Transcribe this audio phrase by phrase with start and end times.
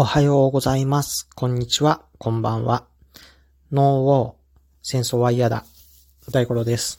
[0.00, 1.28] おはようございます。
[1.34, 2.02] こんにちは。
[2.18, 2.84] こんばんは。
[3.72, 4.34] ノーウォー。
[4.80, 5.64] 戦争は嫌だ。
[6.30, 6.98] 大五郎です。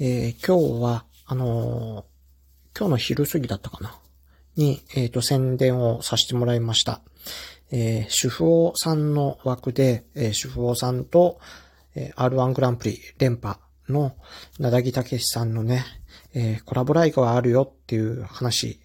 [0.00, 3.94] えー今日は、あのー今日の昼過ぎだったかな
[4.56, 7.02] に、えっ、と、宣伝をさせてもらいました。
[7.70, 11.38] え主婦王さんの枠で、え主婦王さんと、
[11.94, 14.16] え R1 グランプリ連覇の、
[14.58, 15.84] なだぎたけしさんのね、
[16.34, 18.80] えコラボライブがあるよっていう話、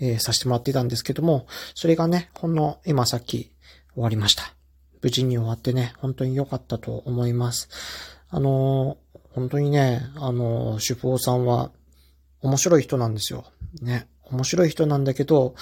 [0.00, 3.52] えーさせてもらってたんですけども、それがね、ほんの今さっき
[3.94, 4.54] 終わりました。
[5.02, 7.68] 無事に終わってね、本当に良かったと思います。
[8.30, 11.70] あのー本当にね、あのー主婦さんは
[12.40, 13.44] 面白い人なんですよ。
[13.82, 14.06] ね。
[14.30, 15.54] 面白い人なんだけど、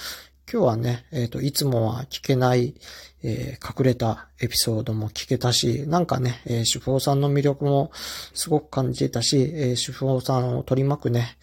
[0.51, 2.75] 今日はね、えっ、と、いつもは聞けない、
[3.23, 7.91] えー隠れたエピソードも聞けたし、なんかね、えー主婦さんの魅力も
[8.33, 11.37] すごく感じてたし、えー主婦さんを取り巻くね、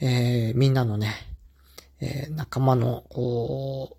[0.00, 1.14] えーみんなのね、
[2.00, 3.96] えー仲間の、こ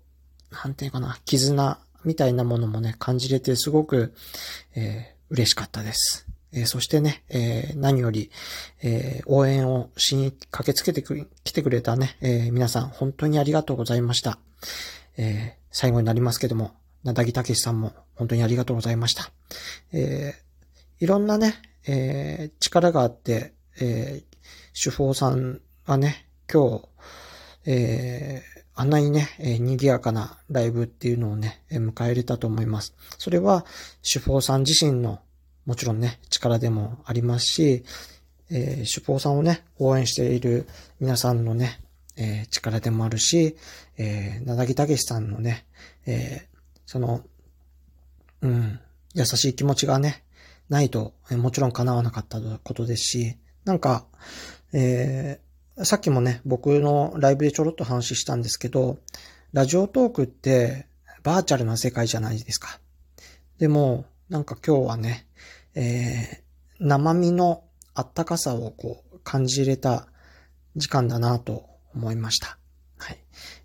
[0.50, 4.14] う、なんていうかな、絆みたいなものもね、感じれてすごく、
[4.74, 6.26] えー嬉しかったです。
[6.52, 8.30] えーそしてね、えー何より、
[8.82, 14.38] え応援をしに駆けつけてく、来てくれたね、え皆さん本当にありがとうございました。
[15.16, 16.72] え最後になりますけども、
[17.04, 19.30] なだぎたけしさんも本当にありがとうございました。
[19.92, 20.34] え
[21.00, 21.54] いろんなね、
[21.86, 24.28] え力があって、えー
[24.80, 26.87] 主婦さんがね、今日、
[27.68, 32.94] えーあんなにね、えー賑やかなライブっていうのをね、え迎え入れたと思います。
[33.18, 33.66] それは、
[34.02, 35.18] 主婦さん自身の、
[35.66, 37.84] もちろんね、力でもありますし、
[38.50, 40.68] えー主婦さんをね、応援している
[41.00, 41.80] 皆さんのね、
[42.16, 43.56] えー力でもあるし、
[43.96, 45.66] えー、なだぎたけしさんのね、
[46.06, 46.46] え
[46.86, 47.24] その、
[48.42, 48.78] うん、
[49.14, 50.22] 優しい気持ちがね、
[50.68, 54.06] ないと、えもちろん叶わなかったことですし、なんか、
[54.72, 55.40] え
[55.84, 58.98] さっきもね、僕のライブでちょろっと話したんですけど、
[59.52, 60.86] ラジオトークって
[61.22, 62.80] バーチャルな世界じゃないですか。
[63.58, 65.26] でも、なんか今日はね、
[65.74, 66.48] えー
[66.80, 70.06] 生身のあったかさをこう感じれた
[70.76, 72.56] 時間だなと思いました。
[72.98, 73.18] はい。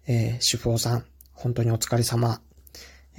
[0.07, 2.41] えー、主婦さん、本当にお疲れ様。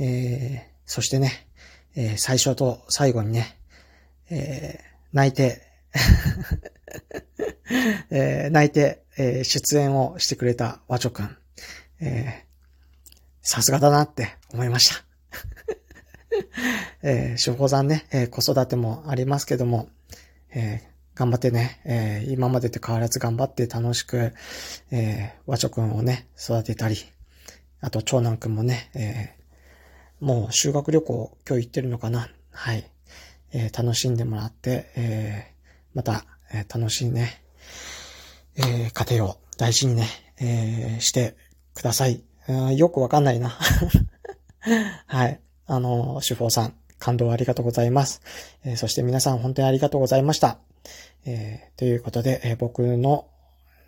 [0.01, 1.49] えー、そしてね、
[1.95, 3.57] えー最初と最後にね、
[4.31, 5.63] えー泣いて、
[8.11, 11.37] えー泣いて、えー出演をしてくれた和チョくん。
[12.01, 12.45] えー
[13.47, 15.05] さすがだなって思いました。
[17.03, 19.89] えー、主婦さんね、えー子育てもありますけども、
[20.51, 24.33] えー頑張ってね、えー今までと変わらず頑張って楽しく、
[24.91, 26.97] えー、和チョくんをね、育てたり、
[27.81, 29.45] あと長男くんもね、えー
[30.21, 32.89] もう修学旅行今日行ってるのかなはい。
[33.53, 35.55] えー楽しんでもらって、えー
[35.95, 37.43] また、えー楽しいね、
[38.57, 40.09] えー家庭を大事にね、
[40.41, 41.37] えーして
[41.75, 42.23] ください。
[42.77, 43.49] よくわかんないな。
[45.07, 45.41] はい。
[45.67, 48.21] あの、主婦さん、感動ありがとうございます。
[48.65, 50.59] えそして皆さん本当にありがとうございました。
[51.25, 53.29] えということで、え僕の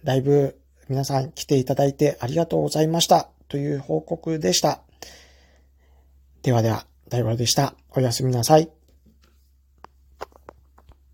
[0.04, 0.58] ライブ、
[0.88, 3.28] 皆さん来ていただいてありがとうございました。
[3.48, 4.80] という報告でした。
[6.42, 7.74] ではでは、大五郎でした。
[7.90, 8.75] おやすみなさい。